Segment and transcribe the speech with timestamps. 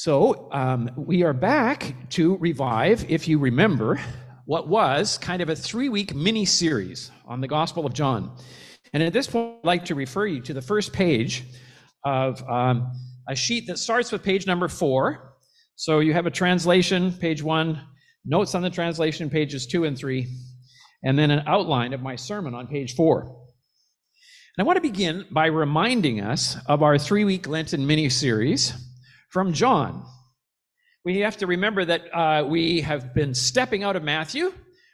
[0.00, 4.00] So um, we are back to revive, if you remember,
[4.44, 8.36] what was kind of a three week mini series on the Gospel of John.
[8.92, 11.46] And at this point, I'd like to refer you to the first page
[12.04, 12.92] of um,
[13.28, 15.34] a sheet that starts with page number four.
[15.74, 17.82] So you have a translation, page one,
[18.24, 20.28] notes on the translation, pages two and three,
[21.02, 23.22] and then an outline of my sermon on page four.
[23.22, 28.87] And I want to begin by reminding us of our three week Lenten mini series
[29.28, 30.04] from John.
[31.04, 34.52] We have to remember that uh, we have been stepping out of Matthew.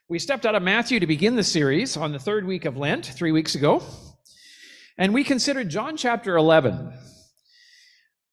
[0.09, 3.07] We stepped out of Matthew to begin the series on the third week of Lent,
[3.07, 3.83] three weeks ago.
[4.99, 6.93] And we considered John chapter 11,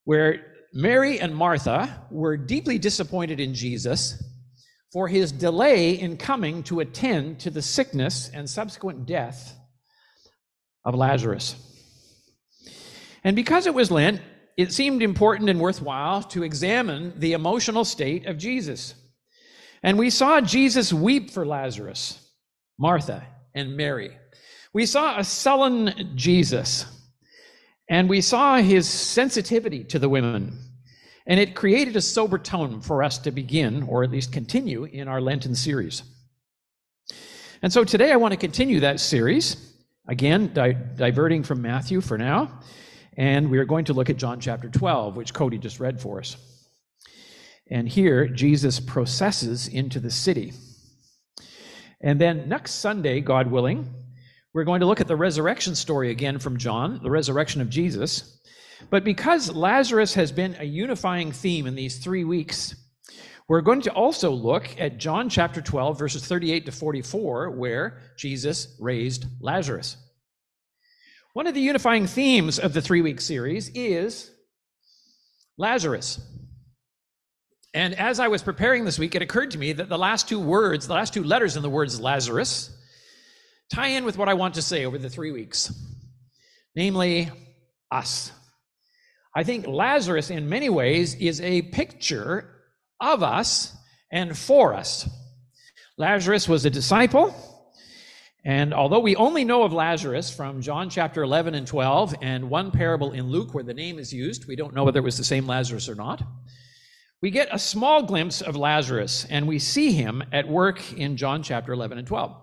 [0.04, 4.22] where Mary and Martha were deeply disappointed in Jesus
[4.92, 9.56] for his delay in coming to attend to the sickness and subsequent death
[10.84, 11.56] of Lazarus.
[13.24, 14.20] And because it was Lent,
[14.56, 18.94] it seemed important and worthwhile to examine the emotional state of Jesus.
[19.82, 22.20] And we saw Jesus weep for Lazarus,
[22.78, 24.16] Martha, and Mary.
[24.72, 26.86] We saw a sullen Jesus,
[27.88, 30.58] and we saw his sensitivity to the women.
[31.26, 35.08] And it created a sober tone for us to begin, or at least continue, in
[35.08, 36.02] our Lenten series.
[37.62, 39.74] And so today I want to continue that series,
[40.08, 42.60] again, di- diverting from Matthew for now
[43.16, 46.18] and we are going to look at John chapter 12, which Cody just read for
[46.18, 46.36] us.
[47.70, 50.52] And here, Jesus processes into the city.
[52.00, 53.88] And then next Sunday, God willing,
[54.52, 58.40] we're going to look at the resurrection story again from John, the resurrection of Jesus.
[58.90, 62.74] But because Lazarus has been a unifying theme in these three weeks,
[63.48, 68.76] we're going to also look at John chapter 12, verses 38 to 44, where Jesus
[68.80, 69.96] raised Lazarus.
[71.34, 74.30] One of the unifying themes of the three week series is
[75.56, 76.20] Lazarus.
[77.72, 80.38] And as I was preparing this week, it occurred to me that the last two
[80.38, 82.70] words, the last two letters in the words Lazarus,
[83.72, 85.72] tie in with what I want to say over the three weeks,
[86.76, 87.30] namely,
[87.90, 88.30] us.
[89.34, 92.62] I think Lazarus, in many ways, is a picture
[93.00, 93.74] of us
[94.10, 95.08] and for us.
[95.96, 97.34] Lazarus was a disciple.
[98.44, 102.72] And although we only know of Lazarus from John chapter 11 and 12 and one
[102.72, 105.24] parable in Luke where the name is used, we don't know whether it was the
[105.24, 106.22] same Lazarus or not.
[107.20, 111.44] We get a small glimpse of Lazarus and we see him at work in John
[111.44, 112.36] chapter 11 and 12.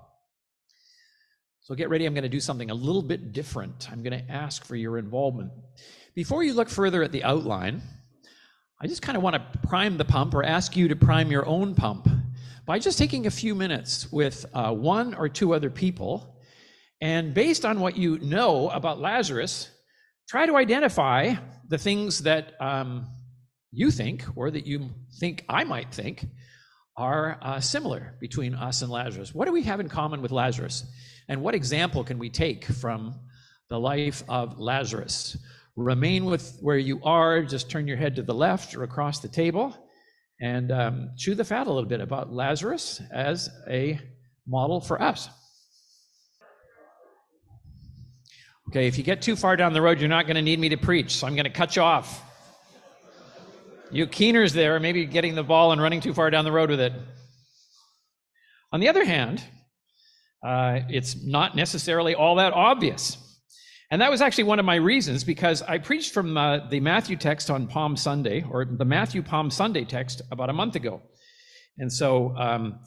[1.64, 3.92] So get ready, I'm going to do something a little bit different.
[3.92, 5.52] I'm going to ask for your involvement.
[6.16, 7.82] Before you look further at the outline,
[8.82, 11.46] I just kind of want to prime the pump or ask you to prime your
[11.46, 12.08] own pump
[12.70, 16.40] by just taking a few minutes with uh, one or two other people,
[17.02, 19.72] and based on what you know about Lazarus,
[20.30, 21.34] try to identify
[21.68, 23.08] the things that um,
[23.72, 24.88] you think or that you
[25.20, 26.28] think I might think
[26.96, 29.34] are uh, similar between us and Lazarus.
[29.34, 30.84] What do we have in common with Lazarus?
[31.28, 33.20] And what example can we take from
[33.72, 35.36] the life of Lazarus?
[35.76, 39.28] Remain with where you are, just turn your head to the left or across the
[39.28, 39.76] table
[40.42, 44.00] and um, chew the fat a little bit about Lazarus as a
[44.48, 45.30] model for us.
[48.70, 50.70] Okay, if you get too far down the road, you're not going to need me
[50.70, 52.24] to preach, so I'm going to cut you off.
[53.92, 56.80] You keeners there, maybe getting the ball and running too far down the road with
[56.80, 56.94] it.
[58.72, 59.44] On the other hand,
[60.46, 63.18] uh, it's not necessarily all that obvious.
[63.92, 67.16] And that was actually one of my reasons because I preached from uh, the Matthew
[67.16, 71.02] text on Palm Sunday, or the Matthew Palm Sunday text about a month ago.
[71.80, 72.80] And so um,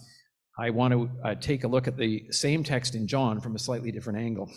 [0.57, 3.59] I want to uh, take a look at the same text in John from a
[3.59, 4.49] slightly different angle.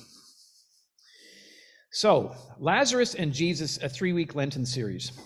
[1.91, 5.13] So, Lazarus and Jesus, a three week Lenten series.
[5.17, 5.21] I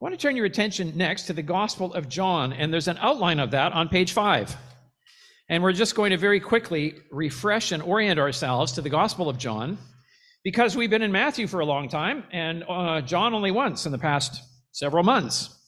[0.00, 3.38] want to turn your attention next to the Gospel of John, and there's an outline
[3.38, 4.56] of that on page five.
[5.48, 9.38] And we're just going to very quickly refresh and orient ourselves to the Gospel of
[9.38, 9.78] John
[10.44, 13.92] because we've been in Matthew for a long time and uh, John only once in
[13.92, 15.58] the past several months.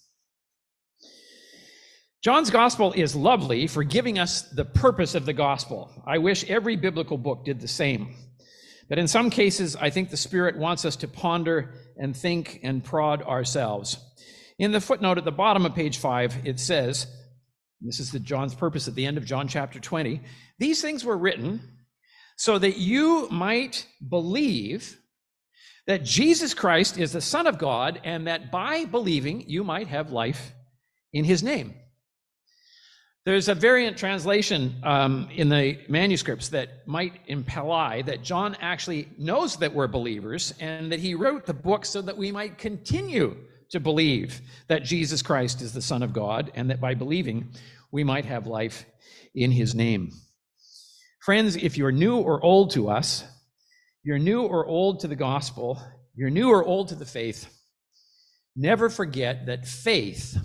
[2.23, 5.91] John's gospel is lovely for giving us the purpose of the gospel.
[6.07, 8.15] I wish every biblical book did the same.
[8.89, 12.83] But in some cases, I think the Spirit wants us to ponder and think and
[12.83, 13.99] prod ourselves.
[14.59, 17.07] In the footnote at the bottom of page five, it says,
[17.81, 20.23] this is the John's purpose at the end of John chapter 20.
[20.59, 21.61] These things were written
[22.37, 24.99] so that you might believe
[25.87, 30.13] that Jesus Christ is the Son of God, and that by believing you might have
[30.13, 30.53] life
[31.13, 31.75] in his name.
[33.25, 39.57] There's a variant translation um, in the manuscripts that might imply that John actually knows
[39.57, 43.35] that we're believers and that he wrote the book so that we might continue
[43.71, 47.49] to believe that Jesus Christ is the Son of God and that by believing
[47.91, 48.85] we might have life
[49.35, 50.13] in his name.
[51.25, 53.25] Friends, if you're new or old to us,
[54.03, 55.81] you're new or old to the gospel,
[56.15, 57.49] you're new or old to the faith,
[58.55, 60.37] never forget that faith,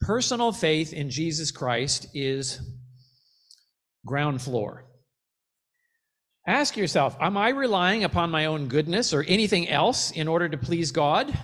[0.00, 2.58] personal faith in Jesus Christ, is
[4.06, 4.86] ground floor.
[6.46, 10.56] Ask yourself Am I relying upon my own goodness or anything else in order to
[10.56, 11.38] please God?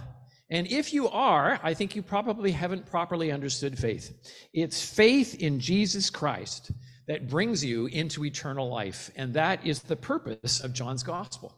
[0.49, 4.11] And if you are, I think you probably haven't properly understood faith.
[4.55, 6.73] It's faith in Jesus Christ
[7.07, 9.11] that brings you into eternal life.
[9.17, 11.55] And that is the purpose of John's gospel.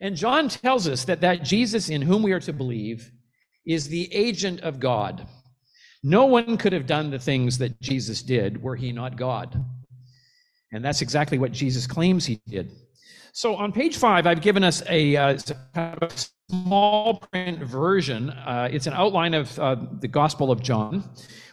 [0.00, 3.10] And John tells us that that Jesus in whom we are to believe
[3.64, 5.26] is the agent of God.
[6.02, 9.64] No one could have done the things that Jesus did were he not God.
[10.72, 12.72] And that's exactly what Jesus claims he did.
[13.32, 15.38] So on page five, I've given us a, uh,
[16.48, 18.30] small print version.
[18.30, 21.04] Uh, it's an outline of uh, the Gospel of John,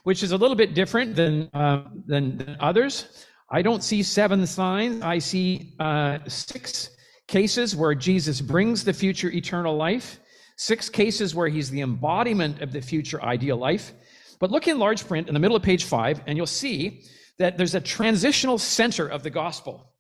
[0.04, 3.26] which is a little bit different than, uh, than, than, others.
[3.50, 5.02] I don't see seven signs.
[5.02, 6.90] I see uh, six
[7.28, 10.20] cases where Jesus brings the future eternal life,
[10.58, 13.94] six cases where he's the embodiment of the future ideal life.
[14.40, 17.04] But look in large print in the middle of page five, and you'll see
[17.40, 19.94] that there's a transitional center of the gospel.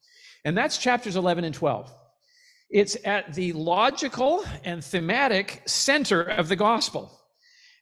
[0.45, 1.91] And that's chapters 11 and 12.
[2.69, 7.19] It's at the logical and thematic center of the gospel.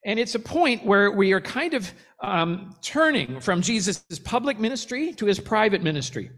[0.06, 5.14] And it's a point where we are kind of um, turning from Jesus' public ministry
[5.14, 6.32] to his private ministry,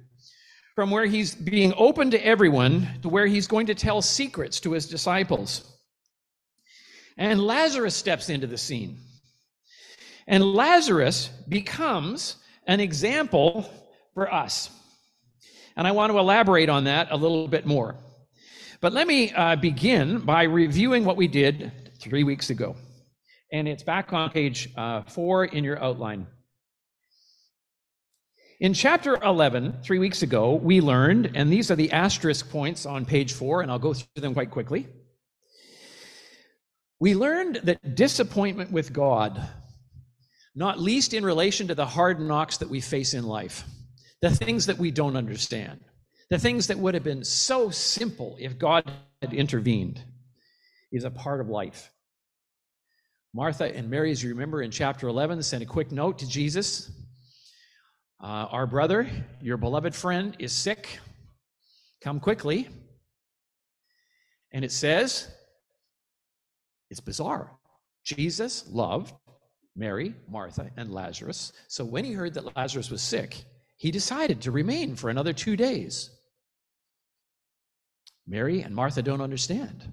[0.76, 4.74] from where he's being open to everyone to where he's going to tell secrets to
[4.74, 5.70] his disciples.
[7.18, 9.00] And Lazarus steps into the scene.
[10.28, 13.70] And Lazarus becomes an example
[14.14, 14.70] for us.
[15.76, 17.96] And I want to elaborate on that a little bit more.
[18.82, 22.76] But let me uh, begin by reviewing what we did three weeks ago.
[23.54, 26.26] And it's back on page uh, four in your outline.
[28.60, 33.06] In chapter 11, three weeks ago, we learned, and these are the asterisk points on
[33.06, 34.88] page four, and I'll go through them quite quickly.
[37.00, 39.40] We learned that disappointment with God
[40.56, 43.66] not least in relation to the hard knocks that we face in life,
[44.22, 45.80] the things that we don't understand,
[46.32, 48.92] the things that would have been so simple if God
[49.22, 50.04] had intervened,
[50.92, 51.93] is a part of life.
[53.36, 56.92] Martha and Mary, as you remember in chapter 11, sent a quick note to Jesus
[58.22, 59.10] uh, Our brother,
[59.42, 61.00] your beloved friend, is sick.
[62.04, 62.70] Come quickly.
[64.52, 65.32] And it says,
[66.92, 67.52] it's bizarre.
[68.04, 69.12] Jesus loved
[69.76, 71.54] Mary, Martha, and Lazarus.
[71.68, 73.46] So when he heard that Lazarus was sick,
[73.78, 76.12] he decided to remain for another two days.
[78.28, 79.92] Mary and Martha don't understand.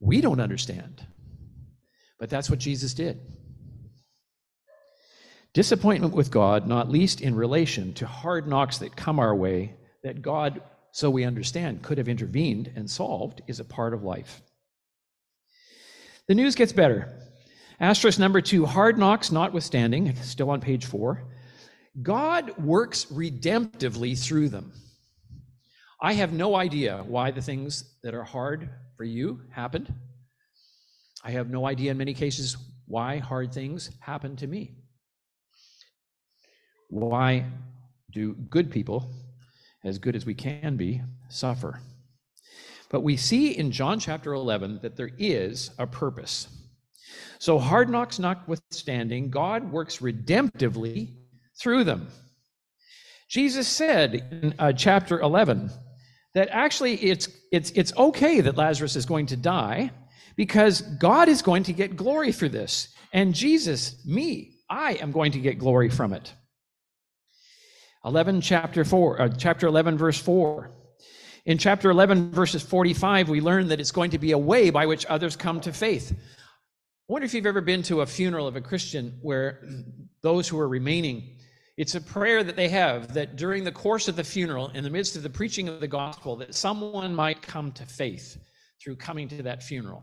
[0.00, 1.06] We don't understand.
[2.18, 3.20] But that's what Jesus did.
[5.52, 10.20] Disappointment with God, not least in relation to hard knocks that come our way, that
[10.20, 14.42] God, so we understand, could have intervened and solved, is a part of life.
[16.26, 17.12] The news gets better.
[17.78, 21.22] Asterisk number two, hard knocks notwithstanding, still on page four,
[22.02, 24.72] God works redemptively through them.
[26.00, 29.92] I have no idea why the things that are hard for you happened.
[31.24, 34.72] I have no idea in many cases why hard things happen to me.
[36.90, 37.46] Why
[38.12, 39.10] do good people,
[39.84, 41.80] as good as we can be, suffer?
[42.90, 46.46] But we see in John chapter 11 that there is a purpose.
[47.38, 51.08] So, hard knocks notwithstanding, God works redemptively
[51.58, 52.08] through them.
[53.28, 55.70] Jesus said in uh, chapter 11
[56.34, 59.90] that actually it's, it's, it's okay that Lazarus is going to die
[60.36, 62.88] because God is going to get glory for this.
[63.12, 66.32] And Jesus, me, I am going to get glory from it.
[68.04, 70.70] 11 chapter 4 uh, chapter 11 verse 4
[71.46, 74.84] in chapter 11 verses 45 we learn that it's going to be a way by
[74.84, 76.14] which others come to faith
[77.06, 79.68] I wonder if you've ever been to a funeral of a Christian where
[80.22, 81.36] those who are remaining,
[81.76, 84.88] it's a prayer that they have that during the course of the funeral, in the
[84.88, 88.38] midst of the preaching of the gospel, that someone might come to faith
[88.82, 90.02] through coming to that funeral.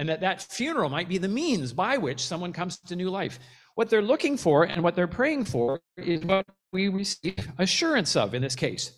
[0.00, 3.38] And that that funeral might be the means by which someone comes to new life.
[3.74, 8.32] What they're looking for and what they're praying for is what we receive assurance of
[8.32, 8.92] in this case.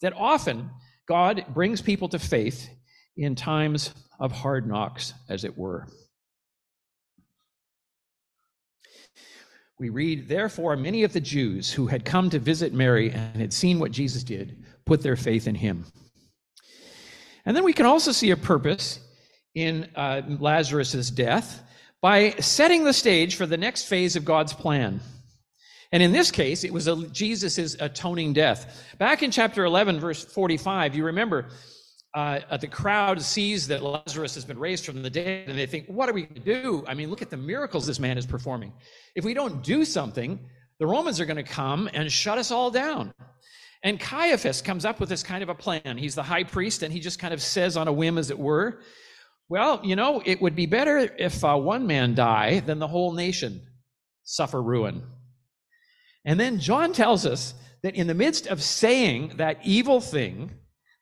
[0.00, 0.68] That often
[1.06, 2.68] God brings people to faith
[3.16, 5.86] in times of hard knocks, as it were.
[9.78, 13.52] we read, Therefore, many of the Jews who had come to visit Mary and had
[13.52, 15.84] seen what Jesus did put their faith in him.
[17.44, 18.98] And then we can also see a purpose
[19.54, 21.62] in uh, Lazarus' death
[22.00, 25.00] by setting the stage for the next phase of God's plan.
[25.92, 28.86] And in this case, it was Jesus' atoning death.
[28.98, 31.48] Back in chapter 11, verse 45, you remember
[32.14, 35.86] uh, the crowd sees that Lazarus has been raised from the dead, and they think,
[35.86, 36.84] What are we going to do?
[36.86, 38.72] I mean, look at the miracles this man is performing.
[39.14, 40.38] If we don't do something,
[40.78, 43.14] the Romans are going to come and shut us all down.
[43.82, 45.96] And Caiaphas comes up with this kind of a plan.
[45.96, 48.38] He's the high priest, and he just kind of says on a whim, as it
[48.38, 48.80] were,
[49.52, 53.12] Well, you know, it would be better if uh, one man die than the whole
[53.12, 53.60] nation
[54.24, 55.02] suffer ruin.
[56.24, 60.52] And then John tells us that in the midst of saying that evil thing,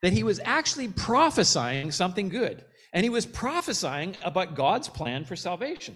[0.03, 2.65] that he was actually prophesying something good.
[2.93, 5.95] And he was prophesying about God's plan for salvation.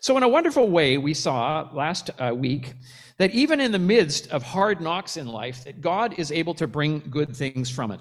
[0.00, 2.74] So, in a wonderful way, we saw last uh, week
[3.18, 6.68] that even in the midst of hard knocks in life, that God is able to
[6.68, 8.00] bring good things from it.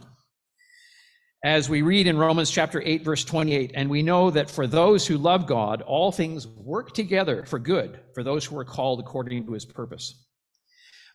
[1.44, 5.08] As we read in Romans chapter 8, verse 28, and we know that for those
[5.08, 9.48] who love God, all things work together for good for those who are called according
[9.48, 10.24] to his purpose.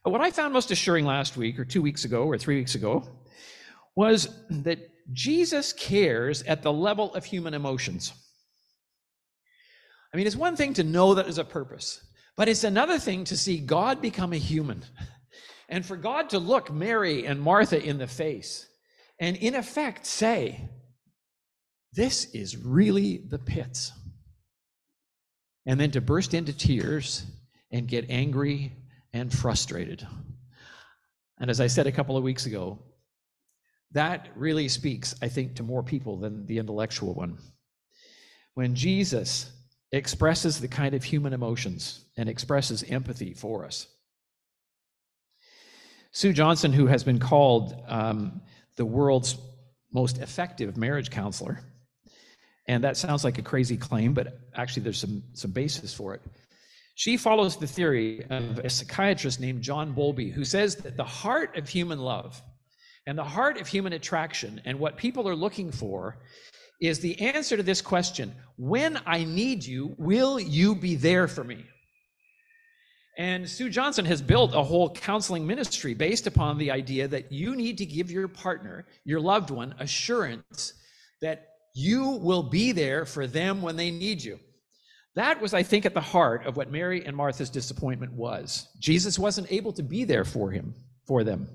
[0.02, 2.74] But what I found most assuring last week, or two weeks ago, or three weeks
[2.74, 3.04] ago,
[3.94, 4.80] was that
[5.12, 8.12] Jesus cares at the level of human emotions.
[10.12, 12.04] I mean, it's one thing to know that there's a purpose,
[12.36, 14.84] but it's another thing to see God become a human
[15.68, 18.66] and for God to look Mary and Martha in the face
[19.18, 20.68] and, in effect, say,
[21.92, 23.92] This is really the pits.
[25.66, 27.24] And then to burst into tears
[27.72, 28.72] and get angry
[29.12, 30.06] and frustrated.
[31.38, 32.78] And as I said a couple of weeks ago,
[33.92, 37.38] that really speaks, I think, to more people than the intellectual one.
[38.54, 39.50] When Jesus
[39.92, 43.86] expresses the kind of human emotions and expresses empathy for us.
[46.12, 48.40] Sue Johnson, who has been called um,
[48.76, 49.36] the world's
[49.92, 51.60] most effective marriage counselor,
[52.68, 56.22] and that sounds like a crazy claim, but actually there's some, some basis for it.
[56.94, 61.56] She follows the theory of a psychiatrist named John Bowlby, who says that the heart
[61.56, 62.42] of human love
[63.06, 66.18] and the heart of human attraction and what people are looking for
[66.80, 71.44] is the answer to this question When I need you, will you be there for
[71.44, 71.64] me?
[73.18, 77.56] And Sue Johnson has built a whole counseling ministry based upon the idea that you
[77.56, 80.74] need to give your partner, your loved one, assurance
[81.22, 84.38] that you will be there for them when they need you.
[85.14, 88.68] That was, I think, at the heart of what Mary and Martha's disappointment was.
[88.78, 90.74] Jesus wasn't able to be there for him,
[91.06, 91.48] for them.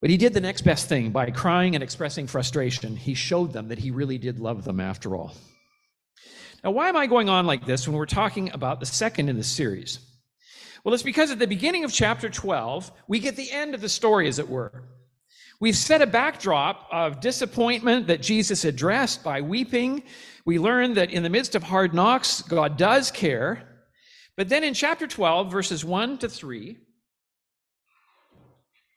[0.00, 2.96] But he did the next best thing by crying and expressing frustration.
[2.96, 5.34] He showed them that he really did love them after all.
[6.64, 9.36] Now, why am I going on like this when we're talking about the second in
[9.36, 9.98] the series?
[10.84, 13.88] Well, it's because at the beginning of chapter 12, we get the end of the
[13.88, 14.84] story, as it were.
[15.60, 20.02] We've set a backdrop of disappointment that Jesus addressed by weeping
[20.44, 23.62] we learn that in the midst of hard knocks, God does care.
[24.36, 26.78] But then in chapter 12, verses 1 to 3,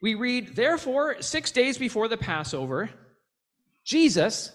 [0.02, 2.90] we read, Therefore, six days before the Passover,
[3.84, 4.52] Jesus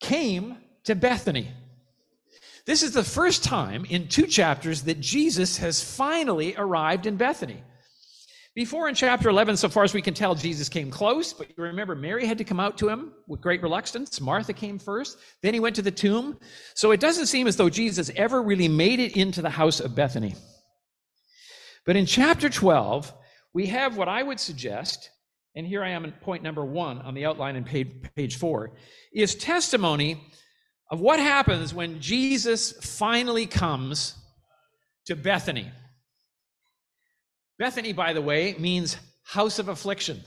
[0.00, 1.48] came to Bethany.
[2.64, 7.62] This is the first time in two chapters that Jesus has finally arrived in Bethany.
[8.54, 11.64] Before in chapter 11, so far as we can tell, Jesus came close, but you
[11.64, 14.20] remember Mary had to come out to him with great reluctance.
[14.20, 15.16] Martha came first.
[15.40, 16.38] Then he went to the tomb.
[16.74, 19.94] So it doesn't seem as though Jesus ever really made it into the house of
[19.94, 20.34] Bethany.
[21.86, 23.12] But in chapter 12,
[23.54, 25.10] we have what I would suggest,
[25.56, 28.72] and here I am in point number one on the outline in page, page four,
[29.14, 30.22] is testimony
[30.92, 34.14] of what happens when Jesus finally comes
[35.06, 35.70] to Bethany.
[37.58, 40.20] Bethany, by the way, means house of affliction.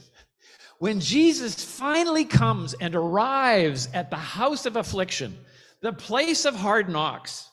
[0.80, 5.38] When Jesus finally comes and arrives at the house of affliction,
[5.82, 7.48] the place of hard knocks,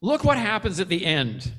[0.00, 1.52] look what happens at the end.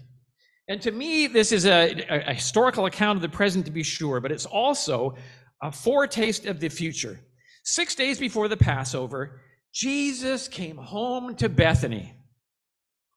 [0.67, 4.19] And to me, this is a, a, historical account of the present to be sure,
[4.19, 5.15] but it's also
[5.62, 7.19] a foretaste of the future.
[7.63, 9.41] Six days before the Passover,
[9.74, 12.14] Jesus came home to Bethany,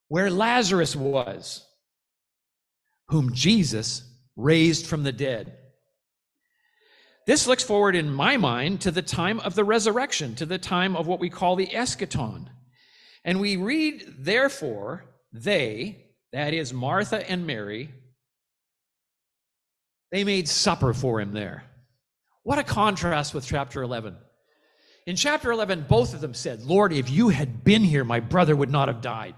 [0.09, 1.67] where Lazarus was,
[3.09, 4.05] whom Jesus
[4.37, 5.57] raised from the dead.
[7.27, 10.97] This looks forward in my mind to the time of the resurrection, to the time
[10.97, 12.49] of what we call the eschaton.
[13.25, 17.91] And we read, therefore, they, that is Martha and Mary,
[20.11, 21.65] they made supper for him there.
[22.43, 24.17] What a contrast with chapter 11.
[25.07, 28.55] In chapter 11, both of them said, Lord, if you had been here, my brother
[28.55, 29.35] would not have died.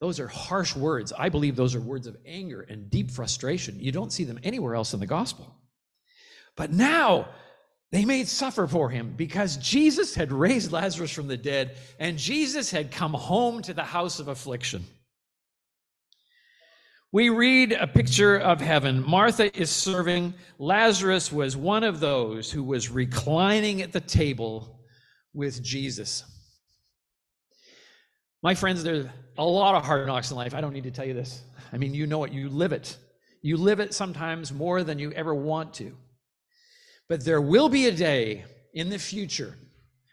[0.00, 1.12] Those are harsh words.
[1.16, 3.80] I believe those are words of anger and deep frustration.
[3.80, 5.54] You don't see them anywhere else in the gospel.
[6.56, 7.28] But now
[7.94, 12.68] They made suffer for him because Jesus had raised Lazarus from the dead and Jesus
[12.72, 14.84] had come home to the house of affliction.
[17.14, 19.08] We read a picture of heaven.
[19.08, 20.34] Martha is serving.
[20.58, 24.80] Lazarus was one of those who was reclining at the table
[25.32, 26.24] with Jesus.
[28.42, 29.06] My friends, there's
[29.38, 30.56] a lot of hard knocks in life.
[30.56, 31.44] I don't need to tell you this.
[31.72, 32.96] I mean, you know it, you live it.
[33.42, 35.96] You live it sometimes more than you ever want to.
[37.08, 39.56] But there will be a day in the future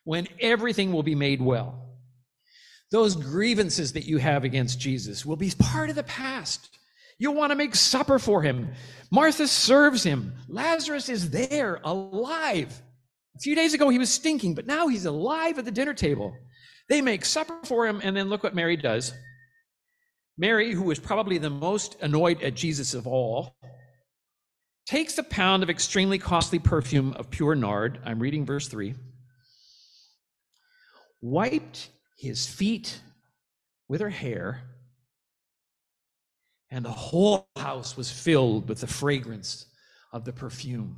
[0.03, 1.96] when everything will be made well.
[2.91, 6.77] Those grievances that you have against Jesus will be part of the past.
[7.22, 8.74] You'll want to make supper for him.
[9.12, 10.34] Martha serves him.
[10.48, 12.82] Lazarus is there, alive.
[13.36, 16.36] A few days ago, he was stinking, but now he's alive at the dinner table.
[16.90, 19.13] They make supper for him, and then look what Mary does.
[20.36, 23.56] Mary, who was probably the most annoyed at Jesus of all,
[24.88, 28.00] takes a pound of extremely costly perfume of pure nard.
[28.04, 28.96] I'm reading verse 3.
[31.22, 33.00] Wiped his feet
[33.88, 34.71] with her hair,
[36.72, 39.66] and the whole house was filled with the fragrance
[40.13, 40.96] of the perfume.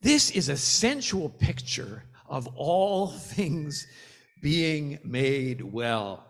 [0.00, 3.86] This is a sensual picture of all things
[4.42, 6.24] being made well.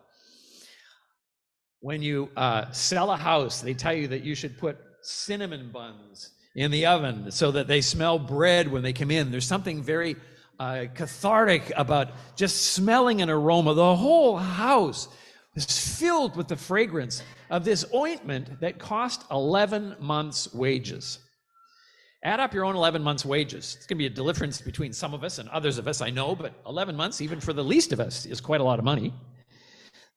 [1.78, 6.32] When you uh, sell a house, they tell you that you should put cinnamon buns
[6.56, 9.30] in the oven so that they smell bread when they come in.
[9.30, 10.16] There's something very
[10.58, 13.72] uh, cathartic about just smelling an aroma.
[13.72, 15.08] The whole house
[15.54, 21.18] is filled with the fragrance of this ointment that cost 11 months' wages.
[22.22, 23.76] Add up your own 11 months' wages.
[23.76, 26.10] It's going to be a difference between some of us and others of us, I
[26.10, 28.84] know, but 11 months, even for the least of us, is quite a lot of
[28.84, 29.12] money.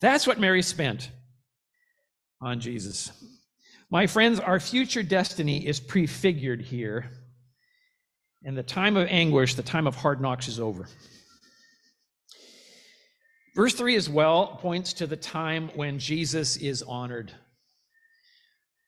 [0.02, 1.12] That's what Mary spent
[2.42, 3.12] on Jesus.
[3.90, 7.10] My friends, our future destiny is prefigured here.
[8.44, 10.88] And the time of anguish, the time of hard knocks is over.
[13.56, 17.32] Verse 3 as well points to the time when Jesus is honored.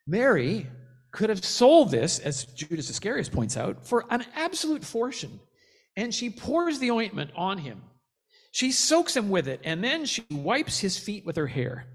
[0.08, 0.68] Mary
[1.12, 5.40] could have sold this, as Judas Iscariot points out, for an absolute fortune.
[5.96, 7.82] And she pours the ointment on him.
[8.52, 11.88] She soaks him with it, and then she wipes his feet with her hair.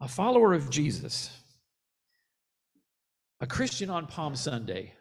[0.00, 1.30] A follower of Jesus,
[3.40, 4.94] a Christian on Palm Sunday,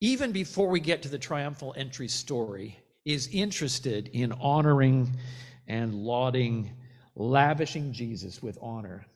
[0.00, 5.16] even before we get to the triumphal entry story, is interested in honoring
[5.66, 6.72] and lauding,
[7.14, 9.06] lavishing Jesus with honor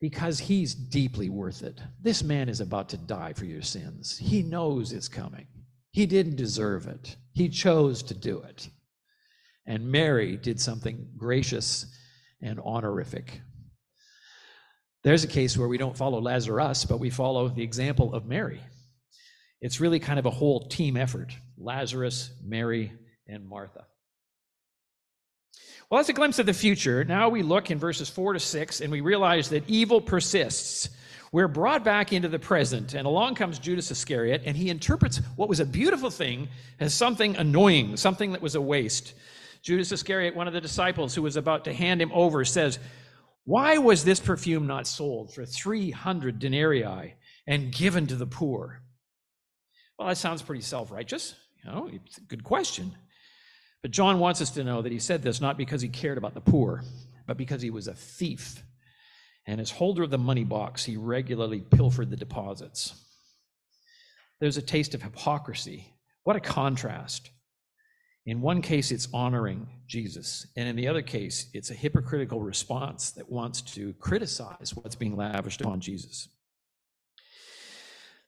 [0.00, 1.78] because he's deeply worth it.
[2.00, 4.16] This man is about to die for your sins.
[4.16, 5.46] He knows it's coming.
[5.92, 8.68] He didn't deserve it, he chose to do it.
[9.66, 11.86] And Mary did something gracious
[12.40, 13.40] and honorific.
[15.02, 18.60] There's a case where we don't follow Lazarus, but we follow the example of Mary.
[19.60, 22.92] It's really kind of a whole team effort Lazarus, Mary,
[23.30, 23.86] and Martha.
[25.90, 27.04] Well, that's a glimpse of the future.
[27.04, 30.88] Now we look in verses 4 to 6 and we realize that evil persists.
[31.32, 35.48] We're brought back into the present, and along comes Judas Iscariot, and he interprets what
[35.48, 36.48] was a beautiful thing
[36.80, 39.14] as something annoying, something that was a waste.
[39.62, 42.80] Judas Iscariot, one of the disciples who was about to hand him over, says,
[43.44, 47.14] Why was this perfume not sold for 300 denarii
[47.46, 48.82] and given to the poor?
[49.98, 51.34] Well, that sounds pretty self righteous.
[51.62, 52.92] You know, it's a good question.
[53.82, 56.34] But John wants us to know that he said this not because he cared about
[56.34, 56.82] the poor,
[57.26, 58.62] but because he was a thief.
[59.46, 62.94] And as holder of the money box, he regularly pilfered the deposits.
[64.38, 65.94] There's a taste of hypocrisy.
[66.24, 67.30] What a contrast.
[68.26, 70.46] In one case, it's honoring Jesus.
[70.56, 75.16] And in the other case, it's a hypocritical response that wants to criticize what's being
[75.16, 76.28] lavished upon Jesus.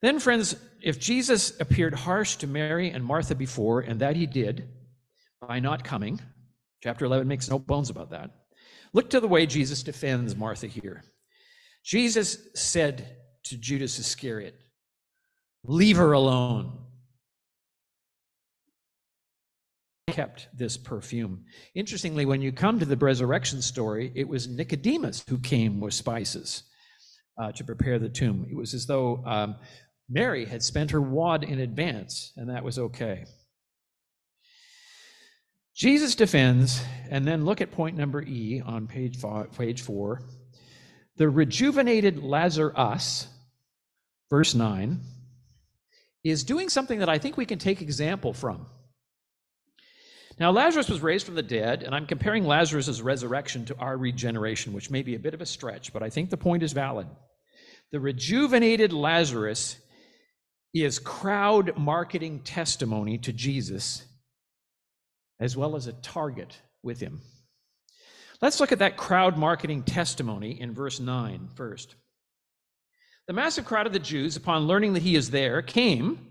[0.01, 4.69] Then, friends, if Jesus appeared harsh to Mary and Martha before, and that he did,
[5.47, 6.21] by not coming.
[6.83, 8.31] Chapter 11 makes no bones about that.
[8.93, 11.03] Look to the way Jesus defends Martha here.
[11.85, 14.59] Jesus said to Judas Iscariot,
[15.65, 16.79] Leave her alone.
[20.09, 21.45] Kept this perfume.
[21.75, 26.65] Interestingly, when you come to the resurrection story, it was Nicodemus who came with spices
[27.41, 28.47] uh, to prepare the tomb.
[28.51, 29.57] It was as though um,
[30.09, 33.25] Mary had spent her wad in advance, and that was okay.
[35.75, 40.21] Jesus defends, and then look at point number E on page, five, page four.
[41.17, 43.27] The rejuvenated Lazarus,
[44.31, 45.01] verse 9,
[46.25, 48.67] is doing something that I think we can take example from.
[50.39, 54.73] Now, Lazarus was raised from the dead, and I'm comparing Lazarus' resurrection to our regeneration,
[54.73, 57.07] which may be a bit of a stretch, but I think the point is valid.
[57.91, 59.77] The rejuvenated Lazarus
[60.73, 64.05] is crowd marketing testimony to Jesus,
[65.43, 67.21] as well as a target with him.
[68.41, 71.97] Let's look at that crowd marketing testimony in verse 9 first.
[73.27, 76.29] The massive crowd of the Jews, upon learning that he is there, came,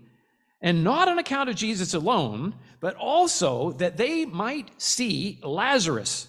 [0.62, 6.26] and not on account of Jesus alone, but also that they might see Lazarus,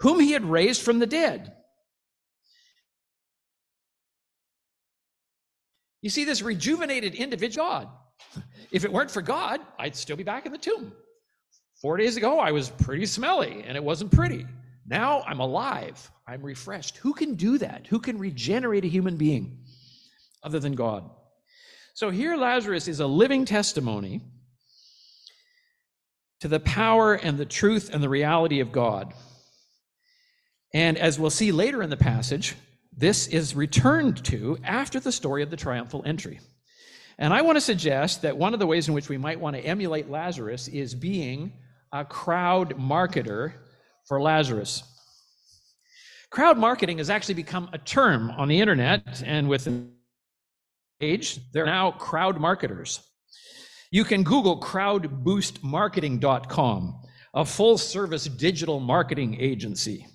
[0.00, 1.52] whom he had raised from the dead.
[6.00, 7.88] You see, this rejuvenated individual, God.
[8.72, 10.92] If it weren't for God, I'd still be back in the tomb.
[11.82, 14.46] Four days ago, I was pretty smelly and it wasn't pretty.
[14.86, 16.12] Now I'm alive.
[16.28, 16.98] I'm refreshed.
[16.98, 17.88] Who can do that?
[17.88, 19.58] Who can regenerate a human being
[20.44, 21.10] other than God?
[21.94, 24.20] So here, Lazarus is a living testimony
[26.38, 29.12] to the power and the truth and the reality of God.
[30.72, 32.54] And as we'll see later in the passage,
[32.96, 36.38] this is returned to after the story of the triumphal entry.
[37.18, 39.56] And I want to suggest that one of the ways in which we might want
[39.56, 41.52] to emulate Lazarus is being
[41.92, 43.52] a crowd marketer
[44.06, 44.82] for Lazarus.
[46.30, 49.68] Crowd marketing has actually become a term on the internet and with
[51.00, 53.00] age, they're now crowd marketers.
[53.90, 57.02] You can Google crowdboostmarketing.com,
[57.34, 60.06] a full service digital marketing agency.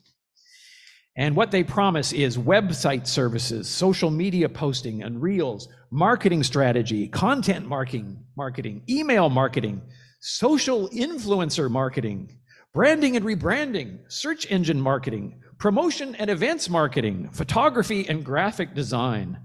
[1.16, 7.68] And what they promise is website services, social media posting and reels, marketing strategy, content
[7.68, 9.84] marketing, marketing, email marketing,
[10.20, 12.38] social influencer marketing,
[12.74, 19.40] branding and rebranding, search engine marketing, promotion and events marketing, photography and graphic design.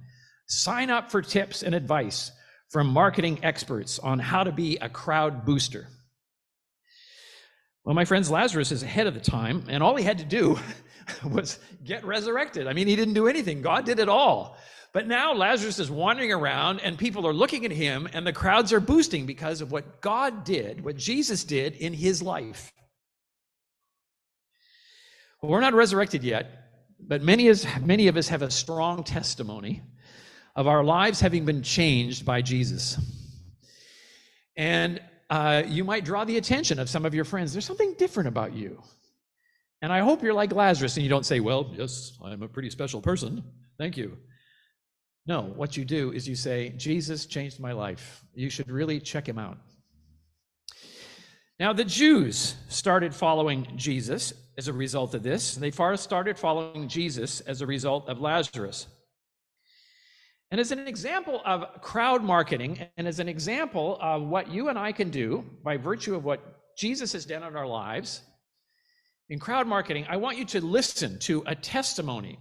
[0.47, 2.31] Sign up for tips and advice
[2.71, 5.89] from marketing experts on how to be a crowd booster.
[7.85, 10.59] Well, my friends, Lazarus is ahead of the time, and all he had to do
[11.25, 12.67] was get resurrected.
[12.67, 14.57] I mean, he didn't do anything, God did it all.
[14.93, 18.73] But now Lazarus is wandering around, and people are looking at him, and the crowds
[18.75, 22.73] are boosting because of what God did, what Jesus did in his life.
[25.41, 26.69] Well, we're not resurrected yet,
[27.01, 27.51] but many,
[27.81, 29.83] many of us have a strong testimony
[30.55, 32.99] of our lives having been changed by Jesus.
[34.57, 35.01] And
[35.31, 37.55] uh, you might draw the attention of some of your friends.
[37.55, 38.83] There's something different about you.
[39.81, 42.69] And I hope you're like Lazarus and you don't say, Well, yes, I'm a pretty
[42.71, 43.43] special person.
[43.79, 44.19] Thank you.
[45.27, 48.25] No, what you do is you say, Jesus changed my life.
[48.35, 49.59] You should really check him out.
[51.61, 55.55] Now, the Jews started following Jesus as a result of this.
[55.55, 58.89] They first started following Jesus as a result of Lazarus.
[60.51, 64.79] And as an example of crowd marketing, and as an example of what you and
[64.79, 66.41] I can do by virtue of what
[66.77, 68.23] Jesus has done in our lives,
[69.31, 72.39] in crowd marketing, I want you to listen to a testimony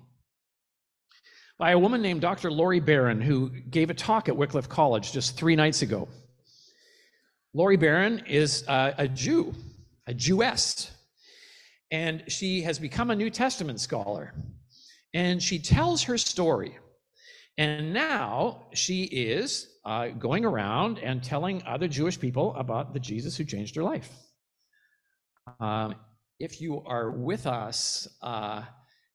[1.61, 2.49] by a woman named Dr.
[2.49, 6.07] Lori Baron, who gave a talk at Wycliffe College just three nights ago.
[7.53, 9.53] Lori Baron is a, a Jew,
[10.07, 10.89] a Jewess,
[11.91, 14.33] and she has become a New Testament scholar.
[15.13, 16.79] And she tells her story
[17.59, 23.37] and now she is uh, going around and telling other Jewish people about the Jesus
[23.37, 24.09] who changed her life.
[25.59, 25.93] Um,
[26.39, 28.63] if you are with us, uh,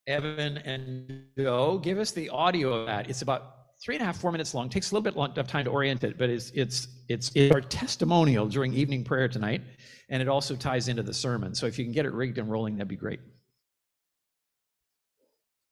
[0.07, 3.11] Evan and Joe, give us the audio of that.
[3.11, 4.69] It's about three and a half, four minutes long.
[4.69, 7.61] Takes a little bit of time to orient it, but it's it's it's, it's our
[7.61, 9.63] testimonial during evening prayer tonight,
[10.09, 11.55] and it also ties into the sermon.
[11.55, 13.21] So if you can get it rigged and rolling, that'd be great.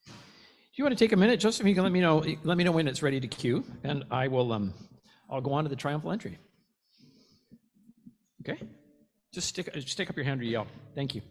[0.06, 0.12] Do
[0.80, 1.66] you want to take a minute, Joseph?
[1.66, 2.24] You can let me know.
[2.42, 4.52] Let me know when it's ready to cue, and I will.
[4.52, 4.74] Um,
[5.30, 6.38] I'll go on to the triumphal entry.
[8.40, 8.60] Okay.
[9.32, 9.72] Just stick.
[9.72, 10.66] Just stick up your hand or yell.
[10.96, 11.22] Thank you.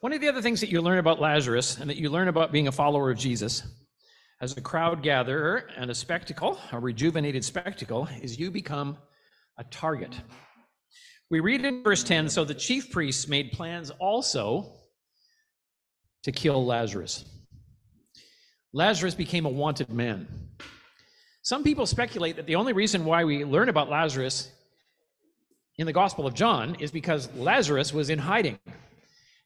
[0.00, 2.52] One of the other things that you learn about Lazarus and that you learn about
[2.52, 3.64] being a follower of Jesus
[4.40, 8.96] as a crowd gatherer and a spectacle, a rejuvenated spectacle, is you become
[9.58, 10.14] a target.
[11.30, 14.72] We read in verse 10 so the chief priests made plans also
[16.22, 17.24] to kill Lazarus.
[18.72, 20.28] Lazarus became a wanted man.
[21.42, 24.48] Some people speculate that the only reason why we learn about Lazarus
[25.76, 28.60] in the Gospel of John is because Lazarus was in hiding.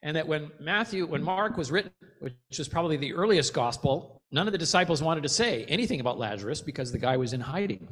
[0.03, 4.49] And that when Matthew, when Mark was written, which was probably the earliest gospel, none
[4.49, 7.88] of the disciples wanted to say anything about Lazarus because the guy was in hiding.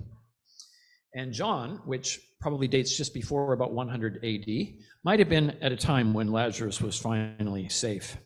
[1.14, 5.77] And John, which probably dates just before about 100 AD, might have been at a
[5.77, 8.16] time when Lazarus was finally safe.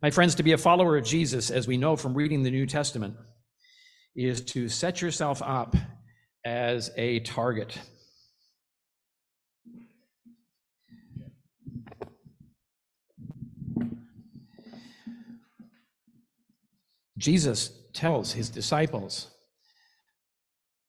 [0.00, 2.66] My friends, to be a follower of Jesus, as we know from reading the New
[2.66, 3.16] Testament,
[4.14, 5.76] is to set yourself up
[6.44, 7.78] as a target.
[17.18, 19.28] Jesus tells his disciples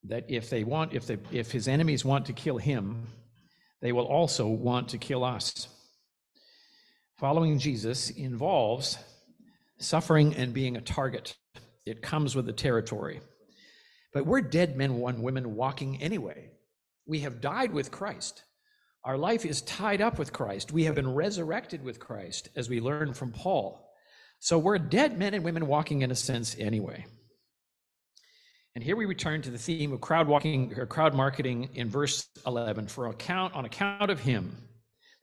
[0.03, 3.07] that if they want, if, they, if his enemies want to kill him,
[3.81, 5.67] they will also want to kill us.
[7.17, 8.97] Following Jesus involves
[9.77, 11.35] suffering and being a target.
[11.85, 13.19] It comes with the territory.
[14.13, 16.51] But we're dead men and women walking anyway.
[17.05, 18.43] We have died with Christ.
[19.03, 20.71] Our life is tied up with Christ.
[20.71, 23.88] We have been resurrected with Christ, as we learn from Paul.
[24.39, 27.06] So we're dead men and women walking in a sense anyway.
[28.75, 32.28] And here we return to the theme of crowd walking or crowd marketing in verse
[32.45, 34.56] 11 for account on account of him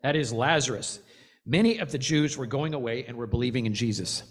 [0.03, 1.01] that is Lazarus
[1.47, 4.25] many of the Jews were going away and were believing in Jesus.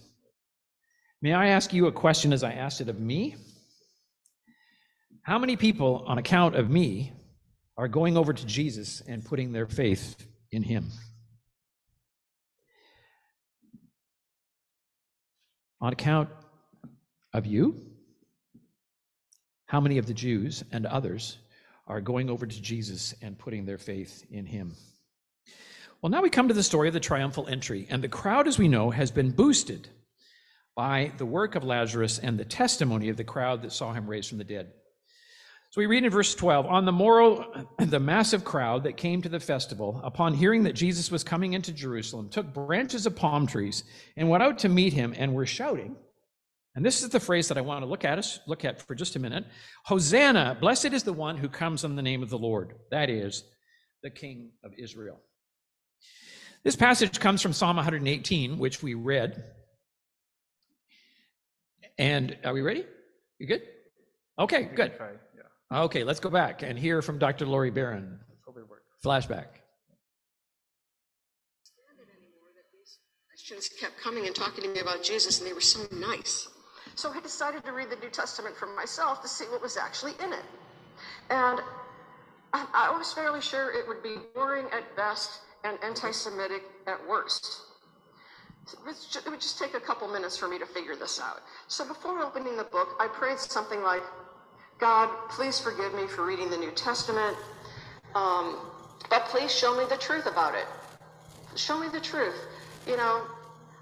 [1.22, 3.36] May I ask you a question as I asked it of me?
[5.24, 7.14] How many people on account of me
[7.78, 10.92] are going over to Jesus and putting their faith in him?
[15.82, 16.30] On account
[17.34, 17.82] of you?
[19.68, 21.38] How many of the Jews and others
[21.88, 24.76] are going over to Jesus and putting their faith in him?
[26.02, 28.60] Well, now we come to the story of the triumphal entry, and the crowd, as
[28.60, 29.90] we know, has been boosted
[30.76, 34.30] by the work of Lazarus and the testimony of the crowd that saw him raised
[34.30, 34.72] from the dead.
[35.76, 39.28] So we read in verse 12 On the morrow, the massive crowd that came to
[39.28, 43.84] the festival, upon hearing that Jesus was coming into Jerusalem, took branches of palm trees
[44.16, 45.98] and went out to meet him and were shouting.
[46.76, 48.96] And this is the phrase that I want to look at us look at for
[48.96, 49.48] just a minute.
[49.84, 52.76] Hosanna, blessed is the one who comes in the name of the Lord.
[52.90, 53.44] That is
[54.02, 55.20] the King of Israel.
[56.64, 59.44] This passage comes from Psalm 118, which we read.
[61.98, 62.86] And are we ready?
[63.40, 63.64] You good?
[64.40, 64.94] Okay, good.
[65.74, 67.46] Okay, let's go back and hear from Dr.
[67.46, 68.20] Lori Baron.
[69.04, 69.48] Flashback.
[73.30, 76.48] Christians kept coming and talking to me about Jesus, and they were so nice.
[76.96, 80.14] So I decided to read the New Testament for myself to see what was actually
[80.24, 80.46] in it.
[81.30, 81.60] And
[82.54, 86.98] I, I was fairly sure it would be boring at best and anti Semitic at
[87.08, 87.64] worst.
[88.74, 91.42] It would just take a couple minutes for me to figure this out.
[91.68, 94.02] So before opening the book, I prayed something like,
[94.80, 97.38] God, please forgive me for reading the New Testament,
[98.14, 98.60] um,
[99.10, 100.66] but please show me the truth about it.
[101.56, 102.36] Show me the truth.
[102.86, 103.24] You know,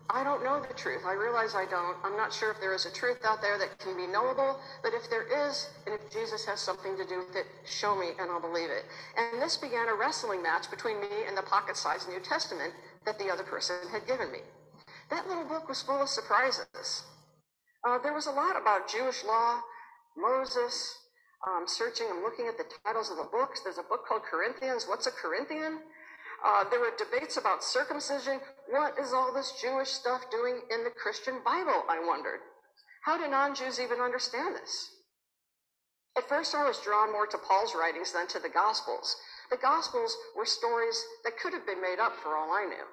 [0.09, 1.01] I don't know the truth.
[1.05, 1.97] I realize I don't.
[2.03, 4.93] I'm not sure if there is a truth out there that can be knowable, but
[4.93, 8.29] if there is, and if Jesus has something to do with it, show me and
[8.29, 8.85] I'll believe it.
[9.17, 12.73] And this began a wrestling match between me and the pocket sized New Testament
[13.05, 14.39] that the other person had given me.
[15.09, 17.03] That little book was full of surprises.
[17.87, 19.59] Uh, there was a lot about Jewish law,
[20.17, 20.97] Moses,
[21.47, 23.61] um, searching and looking at the titles of the books.
[23.61, 24.85] There's a book called Corinthians.
[24.87, 25.79] What's a Corinthian?
[26.43, 28.39] Uh, there were debates about circumcision.
[28.69, 31.83] What is all this Jewish stuff doing in the Christian Bible?
[31.89, 32.39] I wondered.
[33.03, 34.89] How do non Jews even understand this?
[36.17, 39.15] At first, I was drawn more to Paul's writings than to the Gospels.
[39.49, 42.85] The Gospels were stories that could have been made up for all I knew.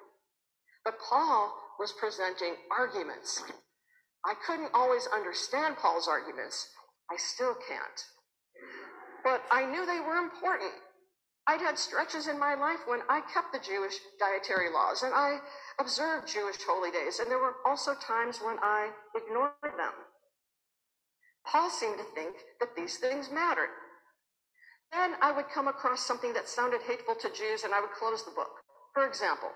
[0.84, 3.42] But Paul was presenting arguments.
[4.24, 6.68] I couldn't always understand Paul's arguments.
[7.12, 8.04] I still can't.
[9.24, 10.72] But I knew they were important.
[11.46, 15.38] I'd had stretches in my life when I kept the Jewish dietary laws and I
[15.80, 19.92] observed Jewish holy days, and there were also times when I ignored them.
[21.46, 23.70] Paul seemed to think that these things mattered.
[24.92, 28.24] Then I would come across something that sounded hateful to Jews and I would close
[28.24, 28.50] the book.
[28.94, 29.50] For example,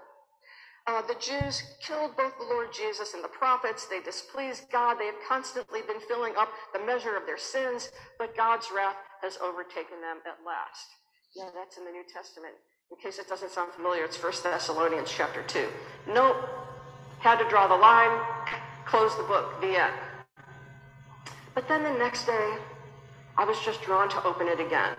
[0.87, 3.87] uh, the Jews killed both the Lord Jesus and the prophets.
[3.87, 4.99] They displeased God.
[4.99, 9.39] They have constantly been filling up the measure of their sins, but God's wrath has
[9.39, 10.87] overtaken them at last.
[11.35, 12.55] Yeah, that's in the New Testament.
[12.91, 15.67] In case it doesn't sound familiar, it's 1 Thessalonians chapter 2.
[16.09, 16.37] Nope.
[17.19, 18.21] Had to draw the line,
[18.85, 19.95] close the book, the end.
[21.55, 22.57] But then the next day,
[23.39, 24.95] I was just drawn to open it again.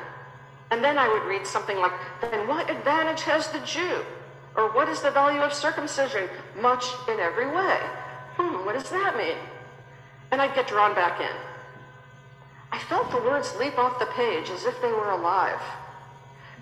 [0.71, 4.03] And then I would read something like, Then what advantage has the Jew?
[4.55, 6.29] Or what is the value of circumcision?
[6.59, 7.77] Much in every way.
[8.37, 9.37] Hmm, what does that mean?
[10.31, 11.35] And I'd get drawn back in.
[12.71, 15.61] I felt the words leap off the page as if they were alive.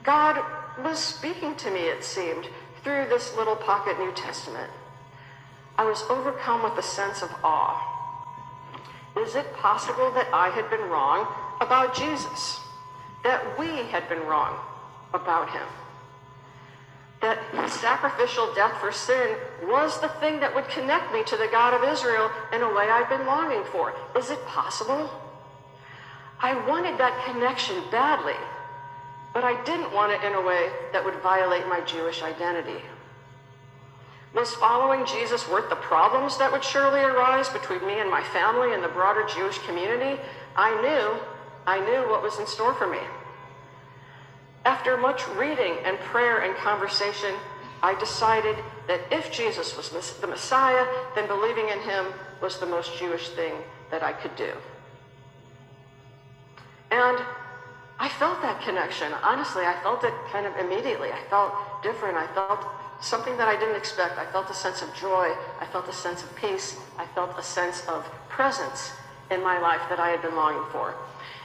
[0.03, 0.43] God
[0.83, 2.47] was speaking to me, it seemed,
[2.83, 4.69] through this little pocket New Testament.
[5.77, 7.93] I was overcome with a sense of awe.
[9.17, 11.27] Is it possible that I had been wrong
[11.61, 12.59] about Jesus?
[13.23, 14.59] That we had been wrong
[15.13, 15.67] about him?
[17.23, 17.39] That
[17.71, 21.89] sacrificial death for sin was the thing that would connect me to the God of
[21.89, 23.93] Israel in a way I've been longing for?
[24.17, 25.09] Is it possible?
[26.41, 28.35] I wanted that connection badly.
[29.33, 32.83] But I didn't want it in a way that would violate my Jewish identity.
[34.35, 38.73] Was following Jesus worth the problems that would surely arise between me and my family
[38.73, 40.19] and the broader Jewish community?
[40.57, 41.21] I knew,
[41.65, 42.99] I knew what was in store for me.
[44.65, 47.35] After much reading and prayer and conversation,
[47.81, 48.55] I decided
[48.87, 49.89] that if Jesus was
[50.21, 52.05] the Messiah, then believing in him
[52.41, 53.53] was the most Jewish thing
[53.91, 54.51] that I could do.
[56.91, 57.19] And
[57.99, 59.11] I felt that connection.
[59.21, 61.11] Honestly, I felt it kind of immediately.
[61.11, 62.17] I felt different.
[62.17, 62.65] I felt
[63.01, 64.17] something that I didn't expect.
[64.17, 65.33] I felt a sense of joy.
[65.59, 66.77] I felt a sense of peace.
[66.97, 68.93] I felt a sense of presence
[69.29, 70.95] in my life that I had been longing for.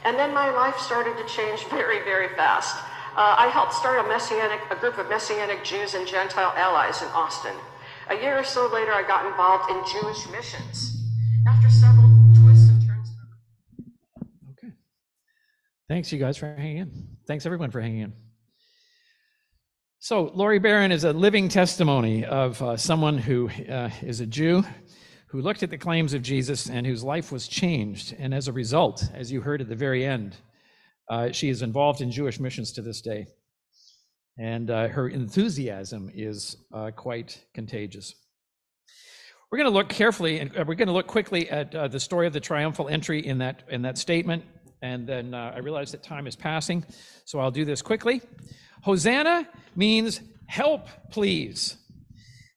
[0.05, 2.77] And then my life started to change very, very fast.
[3.19, 7.09] Uh, I helped start a messianic, a group of messianic Jews and Gentile allies in
[7.09, 7.57] Austin.
[8.11, 11.03] A year or so later, I got involved in Jewish missions.
[11.49, 12.09] After several
[12.41, 13.11] twists and turns.
[14.53, 14.73] Okay.
[15.89, 17.09] Thanks, you guys, for hanging in.
[17.27, 18.13] Thanks, everyone, for hanging in.
[19.99, 24.63] So, Lori Baron is a living testimony of uh, someone who uh, is a Jew
[25.27, 28.15] who looked at the claims of Jesus and whose life was changed.
[28.17, 30.37] And as a result, as you heard at the very end,
[31.11, 33.27] uh, she is involved in Jewish missions to this day.
[34.39, 38.15] And uh, her enthusiasm is uh, quite contagious.
[39.51, 41.99] We're going to look carefully and uh, we're going to look quickly at uh, the
[41.99, 44.45] story of the triumphal entry in that, in that statement.
[44.83, 46.85] And then uh, I realize that time is passing,
[47.25, 48.21] so I'll do this quickly.
[48.83, 51.77] Hosanna means help, please.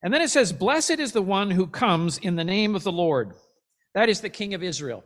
[0.03, 2.91] And then it says, Blessed is the one who comes in the name of the
[2.91, 3.33] Lord.
[3.95, 5.03] That is the King of Israel.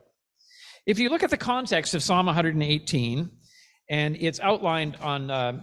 [0.86, 3.32] If you look at the context of Psalm 118,
[3.90, 5.60] and it's outlined on uh,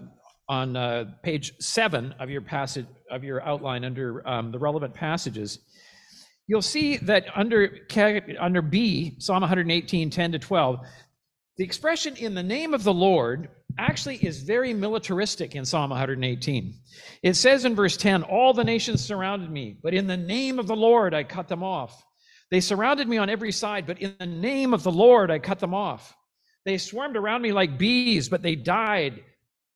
[0.49, 5.61] on uh, page seven of your passage of your outline under um, the relevant passages,
[6.49, 7.87] you'll see that under
[8.41, 10.81] under B, Psalm 118, 10 to 12,
[11.57, 16.75] the expression "in the name of the Lord" actually is very militaristic in Psalm 118.
[17.23, 20.67] It says in verse 10, All the nations surrounded me, but in the name of
[20.67, 22.05] the Lord I cut them off.
[22.53, 25.59] They surrounded me on every side, but in the name of the Lord I cut
[25.59, 26.15] them off.
[26.67, 29.25] They swarmed around me like bees, but they died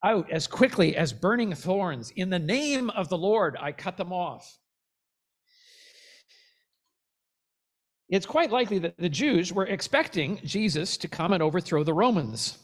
[0.05, 2.11] out as quickly as burning thorns.
[2.11, 4.59] In the name of the Lord I cut them off.
[8.11, 12.59] It's quite likely that the Jews were expecting Jesus to come and overthrow the Romans.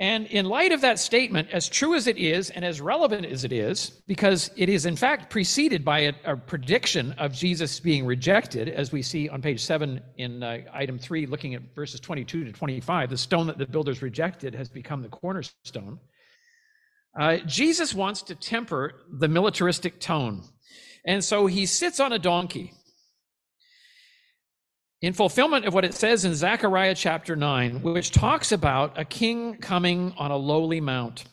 [0.00, 3.44] And in light of that statement, as true as it is and as relevant as
[3.44, 8.06] it is, because it is in fact preceded by a, a prediction of Jesus being
[8.06, 12.44] rejected, as we see on page seven in uh, item three, looking at verses 22
[12.44, 16.00] to 25, the stone that the builders rejected has become the cornerstone.
[17.18, 20.44] Uh, Jesus wants to temper the militaristic tone.
[21.04, 22.72] And so he sits on a donkey
[25.02, 29.56] in fulfillment of what it says in Zechariah chapter 9, which talks about a king
[29.56, 31.24] coming on a lowly mount.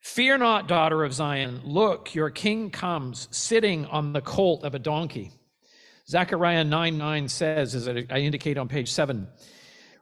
[0.00, 1.60] Fear not, daughter of Zion.
[1.64, 5.32] Look, your king comes sitting on the colt of a donkey.
[6.08, 9.28] Zechariah 9 9 says, as I indicate on page 7,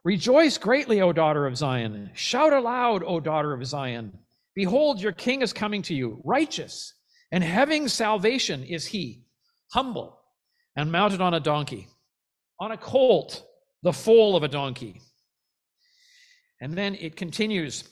[0.02, 2.10] Rejoice greatly, O daughter of Zion.
[2.14, 4.16] Shout aloud, O daughter of Zion.
[4.54, 6.94] Behold, your king is coming to you, righteous,
[7.30, 9.24] and having salvation is he,
[9.72, 10.18] humble,
[10.74, 11.88] and mounted on a donkey
[12.60, 13.42] on a colt,
[13.82, 15.00] the foal of a donkey.
[16.60, 17.84] And then it continues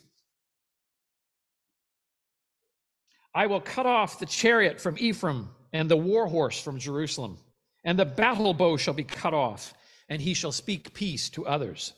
[3.35, 7.39] I will cut off the chariot from Ephraim and the war horse from Jerusalem,
[7.85, 9.75] and the battle bow shall be cut off,
[10.09, 11.93] and he shall speak peace to others.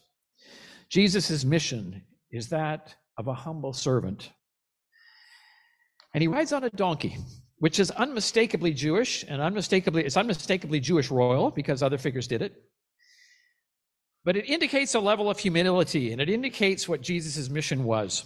[0.90, 4.32] Jesus' mission is that of a humble servant.
[6.12, 7.16] And he rides on a donkey
[7.60, 12.60] which is unmistakably Jewish and unmistakably it's unmistakably Jewish royal because other figures did it.
[14.24, 18.24] But it indicates a level of humility and it indicates what Jesus' mission was.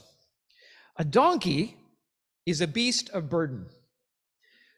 [0.96, 1.76] A donkey
[2.46, 3.66] is a beast of burden.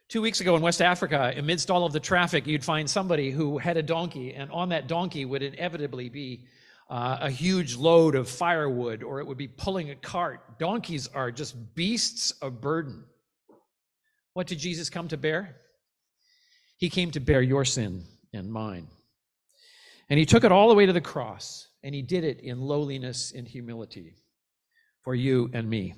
[0.09, 3.59] Two weeks ago in West Africa, amidst all of the traffic, you'd find somebody who
[3.59, 6.47] had a donkey, and on that donkey would inevitably be
[6.89, 10.61] uh, a huge load of firewood, or it would be pulling a cart.
[10.61, 13.05] Donkeys are just beasts of burden.
[14.37, 15.57] What did Jesus come to bear?
[16.77, 18.87] He came to bear your sin and mine.
[20.11, 22.61] And he took it all the way to the cross, and he did it in
[22.61, 24.13] lowliness and humility
[25.03, 25.95] for you and me.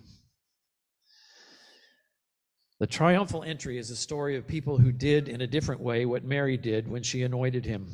[2.79, 6.23] The triumphal entry is a story of people who did in a different way what
[6.23, 7.89] Mary did when she anointed him.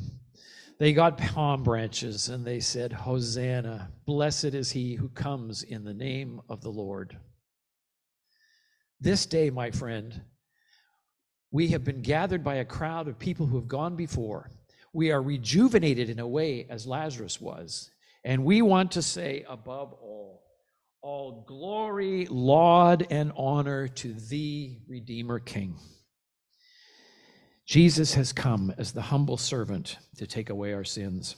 [0.77, 5.93] They got palm branches and they said, Hosanna, blessed is he who comes in the
[5.95, 7.17] name of the Lord.
[9.01, 10.21] This day, my friend,
[11.55, 14.51] we have been gathered by a crowd of people who have gone before.
[14.91, 17.91] We are rejuvenated in a way as Lazarus was.
[18.25, 20.43] And we want to say, above all,
[21.01, 25.77] all glory, laud, and honor to thee, Redeemer King.
[27.65, 31.37] Jesus has come as the humble servant to take away our sins.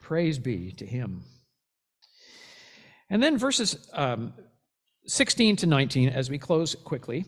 [0.00, 1.24] Praise be to him.
[3.10, 4.32] And then verses um,
[5.04, 7.26] 16 to 19, as we close quickly,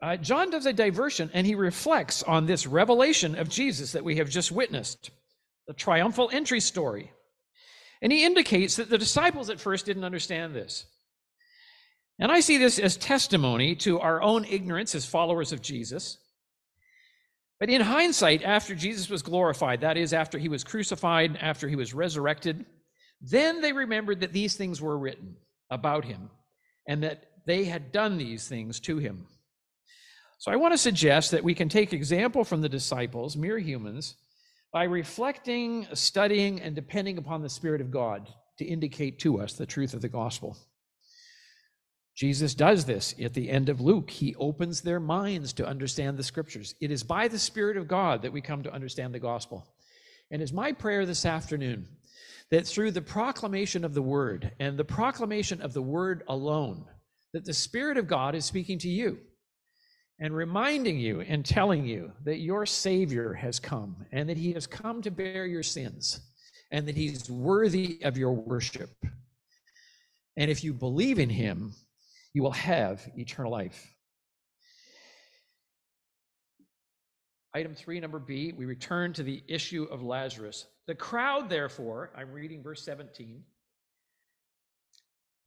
[0.00, 4.16] uh, John does a diversion and he reflects on this revelation of Jesus that we
[4.16, 5.10] have just witnessed,
[5.66, 7.12] the triumphal entry story.
[8.00, 10.86] And he indicates that the disciples at first didn't understand this.
[12.20, 16.18] And I see this as testimony to our own ignorance as followers of Jesus.
[17.58, 21.74] But in hindsight, after Jesus was glorified, that is, after he was crucified, after he
[21.74, 22.64] was resurrected,
[23.20, 25.36] then they remembered that these things were written
[25.70, 26.30] about him
[26.86, 29.26] and that they had done these things to him.
[30.38, 34.14] So I want to suggest that we can take example from the disciples, mere humans,
[34.72, 38.28] by reflecting, studying, and depending upon the Spirit of God
[38.58, 40.56] to indicate to us the truth of the gospel.
[42.14, 44.10] Jesus does this at the end of Luke.
[44.10, 46.74] He opens their minds to understand the scriptures.
[46.80, 49.66] It is by the Spirit of God that we come to understand the gospel.
[50.30, 51.88] And it's my prayer this afternoon
[52.50, 56.84] that through the proclamation of the word and the proclamation of the word alone,
[57.32, 59.18] that the Spirit of God is speaking to you
[60.20, 64.66] and reminding you and telling you that your Savior has come and that He has
[64.66, 66.20] come to bear your sins
[66.70, 68.90] and that He's worthy of your worship.
[70.36, 71.72] And if you believe in Him,
[72.32, 73.94] you will have eternal life.
[77.54, 80.66] Item three, number B, we return to the issue of Lazarus.
[80.86, 83.42] The crowd, therefore, I'm reading verse 17,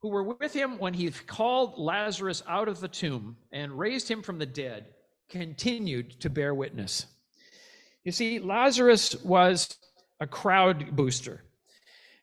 [0.01, 4.21] who were with him when he called Lazarus out of the tomb and raised him
[4.21, 4.85] from the dead,
[5.29, 7.05] continued to bear witness.
[8.03, 9.77] You see, Lazarus was
[10.19, 11.43] a crowd booster.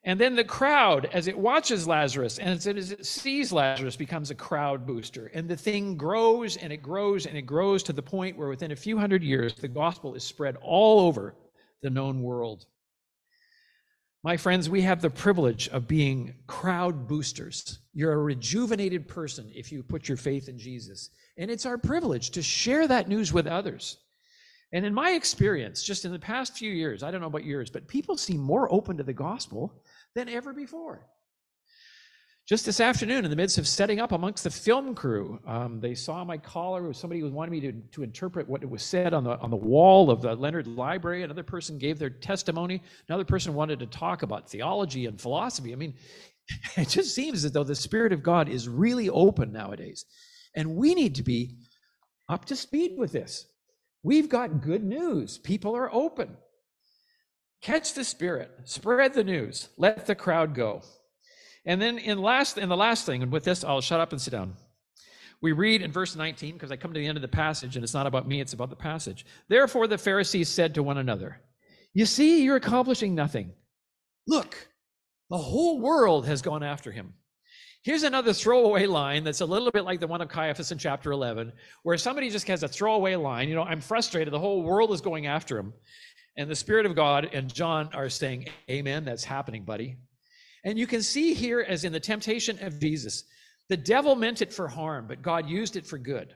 [0.05, 4.35] And then the crowd, as it watches Lazarus and as it sees Lazarus, becomes a
[4.35, 5.31] crowd booster.
[5.35, 8.73] And the thing grows and it grows and it grows to the point where within
[8.73, 11.35] a few hundred years, the gospel is spread all over
[11.83, 12.67] the known world.
[14.29, 17.79] My friends, we have the privilege of being crowd boosters.
[17.95, 21.09] You're a rejuvenated person if you put your faith in Jesus.
[21.39, 23.97] And it's our privilege to share that news with others.
[24.71, 27.71] And in my experience, just in the past few years, I don't know about yours,
[27.71, 29.73] but people seem more open to the gospel
[30.15, 31.07] than ever before.
[32.49, 35.95] Just this afternoon, in the midst of setting up amongst the film crew, um, they
[35.95, 36.95] saw my collar.
[36.95, 39.57] Somebody was wanting me to, to interpret what it was said on the, on the
[39.57, 41.25] wall of the Leonard Library.
[41.25, 42.83] Another person gave their testimony.
[43.07, 45.75] Another person wanted to talk about theology and philosophy.
[45.75, 45.93] I mean,
[46.79, 50.07] it just seems as though the Spirit of God is really open nowadays.
[50.57, 51.59] And we need to be
[52.31, 53.45] up to speed with this.
[54.03, 55.37] We've got good news.
[55.37, 56.35] People are open.
[57.61, 60.81] Catch the Spirit, spread the news, let the crowd go.
[61.65, 64.21] And then in last in the last thing, and with this, I'll shut up and
[64.21, 64.57] sit down.
[65.41, 67.85] We read in verse 19, because I come to the end of the passage, and
[67.85, 69.25] it's not about me, it's about the passage.
[69.49, 71.41] Therefore, the Pharisees said to one another,
[71.95, 73.53] You see, you're accomplishing nothing.
[74.27, 74.69] Look,
[75.31, 77.15] the whole world has gone after him.
[77.83, 81.13] Here's another throwaway line that's a little bit like the one of Caiaphas in chapter
[81.13, 81.53] 11,
[81.85, 83.49] where somebody just has a throwaway line.
[83.49, 84.35] You know, I'm frustrated.
[84.35, 85.73] The whole world is going after him.
[86.37, 89.97] And the Spirit of God and John are saying, Amen, that's happening, buddy.
[90.65, 93.25] And you can see here, as in the temptation of Jesus,
[93.69, 96.35] the devil meant it for harm, but God used it for good.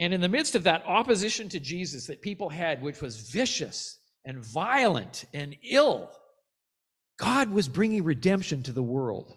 [0.00, 3.98] And in the midst of that opposition to Jesus that people had, which was vicious
[4.24, 6.10] and violent and ill,
[7.18, 9.36] God was bringing redemption to the world.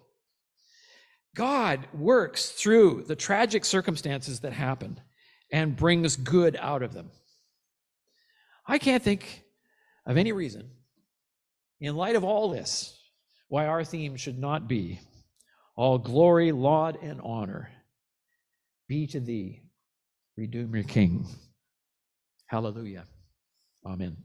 [1.34, 4.98] God works through the tragic circumstances that happen
[5.52, 7.10] and brings good out of them.
[8.66, 9.44] I can't think
[10.06, 10.70] of any reason,
[11.80, 12.95] in light of all this,
[13.48, 15.00] why our theme should not be
[15.76, 17.70] all glory, laud, and honor
[18.88, 19.62] be to thee,
[20.36, 21.26] Redeemer King.
[22.46, 23.04] Hallelujah.
[23.84, 24.16] Amen.